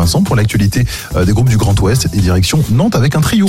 Vincent 0.00 0.22
pour 0.22 0.34
l'actualité 0.34 0.86
euh, 1.14 1.26
des 1.26 1.32
groupes 1.32 1.50
du 1.50 1.58
Grand 1.58 1.78
Ouest 1.80 2.08
et 2.14 2.20
direction 2.20 2.64
Nantes 2.70 2.96
avec 2.96 3.16
un 3.16 3.20
trio. 3.20 3.46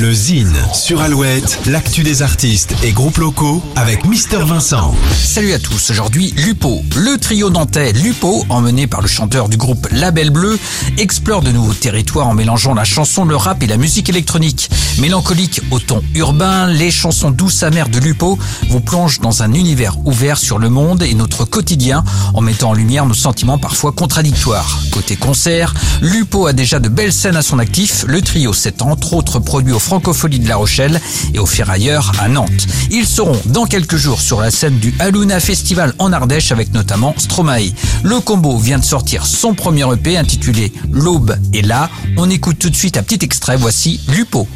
Le 0.00 0.14
Zine 0.14 0.56
sur 0.72 1.02
Alouette, 1.02 1.58
l'actu 1.66 2.02
des 2.02 2.22
artistes 2.22 2.74
et 2.82 2.92
groupes 2.92 3.18
locaux 3.18 3.62
avec 3.76 4.06
Mister 4.06 4.38
Vincent. 4.38 4.94
Salut 5.12 5.52
à 5.52 5.58
tous, 5.58 5.90
aujourd'hui 5.90 6.32
Lupo. 6.38 6.82
Le 6.96 7.18
trio 7.18 7.50
nantais 7.50 7.92
Lupo, 7.92 8.46
emmené 8.48 8.86
par 8.86 9.02
le 9.02 9.08
chanteur 9.08 9.50
du 9.50 9.58
groupe 9.58 9.88
Label 9.92 10.30
Bleu, 10.30 10.58
explore 10.96 11.42
de 11.42 11.50
nouveaux 11.50 11.74
territoires 11.74 12.28
en 12.28 12.32
mélangeant 12.32 12.72
la 12.72 12.84
chanson, 12.84 13.26
le 13.26 13.36
rap 13.36 13.62
et 13.62 13.66
la 13.66 13.76
musique 13.76 14.08
électronique. 14.08 14.70
Mélancolique 15.00 15.60
au 15.70 15.78
ton 15.78 16.02
urbain, 16.14 16.66
les 16.66 16.90
chansons 16.90 17.30
douces 17.30 17.62
amères 17.62 17.90
de 17.90 17.98
Lupo 17.98 18.38
vous 18.70 18.80
plongent 18.80 19.20
dans 19.20 19.42
un 19.42 19.52
univers 19.52 19.98
ouvert 20.06 20.38
sur 20.38 20.58
le 20.58 20.70
monde 20.70 21.02
et 21.02 21.12
notre 21.12 21.44
quotidien 21.44 22.04
en 22.32 22.40
mettant 22.40 22.70
en 22.70 22.74
lumière 22.74 23.04
nos 23.04 23.12
sentiments 23.12 23.58
parfois 23.58 23.92
contradictoires. 23.92 24.80
Côté 24.92 25.16
concert, 25.16 25.74
Lupo 26.00 26.46
a 26.46 26.54
déjà 26.54 26.78
de 26.78 26.88
belles 26.88 27.12
scènes 27.12 27.36
à 27.36 27.42
son 27.42 27.58
actif. 27.58 28.06
Le 28.08 28.22
trio 28.22 28.54
s'est 28.54 28.80
entre 28.80 29.12
autres 29.12 29.40
produit 29.40 29.74
au 29.74 29.78
Francopholies 29.90 30.38
de 30.38 30.48
La 30.48 30.54
Rochelle 30.54 31.00
et 31.34 31.40
au 31.40 31.46
Ferrailleur 31.46 32.12
à 32.20 32.28
Nantes. 32.28 32.68
Ils 32.92 33.06
seront 33.06 33.36
dans 33.46 33.66
quelques 33.66 33.96
jours 33.96 34.20
sur 34.20 34.40
la 34.40 34.52
scène 34.52 34.78
du 34.78 34.94
Aluna 35.00 35.40
Festival 35.40 35.94
en 35.98 36.12
Ardèche 36.12 36.52
avec 36.52 36.72
notamment 36.72 37.12
Stromae. 37.16 37.72
Le 38.04 38.20
combo 38.20 38.56
vient 38.56 38.78
de 38.78 38.84
sortir 38.84 39.26
son 39.26 39.52
premier 39.52 39.92
EP 39.92 40.16
intitulé 40.16 40.72
L'aube 40.92 41.36
est 41.52 41.66
là. 41.66 41.90
On 42.16 42.30
écoute 42.30 42.60
tout 42.60 42.70
de 42.70 42.76
suite 42.76 42.98
un 42.98 43.02
petit 43.02 43.24
extrait. 43.24 43.56
Voici 43.56 44.00
Lupo. 44.06 44.46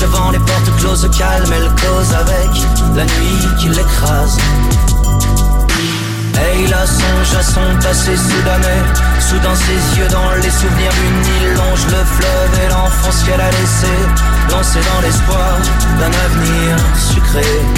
Devant 0.00 0.30
les 0.30 0.38
portes 0.38 0.76
closes, 0.78 1.08
calme, 1.16 1.52
elle 1.52 1.68
cause 1.68 2.12
avec 2.14 2.50
la 2.94 3.04
nuit 3.04 3.56
qui 3.58 3.68
l'écrase. 3.68 4.38
Et 6.34 6.64
il 6.64 6.74
a 6.74 6.86
songe 6.86 7.34
à 7.38 7.42
son 7.42 7.60
passé 7.82 8.16
soudanais, 8.16 8.82
soudain 9.20 9.54
ses 9.54 9.98
yeux 9.98 10.08
dans 10.08 10.32
les 10.34 10.50
souvenirs 10.50 10.92
d'une 10.92 11.24
île 11.36 11.54
longe 11.54 11.86
le 11.86 12.04
fleuve 12.04 12.64
et 12.64 12.68
l'enfance 12.70 13.22
qu'elle 13.24 13.40
a 13.40 13.50
laissé, 13.50 13.92
lancée 14.50 14.80
dans 14.94 15.00
l'espoir 15.02 15.58
d'un 15.98 16.12
avenir 16.26 16.76
sucré. 16.96 17.71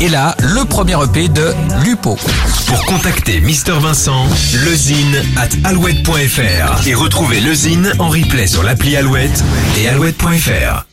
Est 0.00 0.08
là, 0.08 0.34
le 0.40 0.64
premier 0.64 0.96
EP 1.02 1.28
de 1.28 1.54
Lupo. 1.84 2.16
Pour 2.66 2.84
contacter 2.86 3.40
Mister 3.40 3.72
Vincent, 3.80 4.26
lezine 4.64 5.22
at 5.36 5.68
alouette.fr 5.68 6.86
et 6.86 6.94
retrouver 6.94 7.40
le 7.40 7.54
Zine 7.54 7.92
en 7.98 8.08
replay 8.08 8.46
sur 8.46 8.62
l'appli 8.62 8.96
Alouette 8.96 9.44
et 9.78 9.88
alouette.fr. 9.88 10.86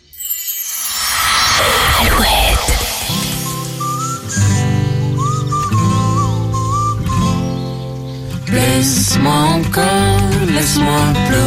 Laisse-moi 8.51 9.33
encore, 9.33 10.19
laisse-moi 10.53 11.01
pleurer. 11.27 11.39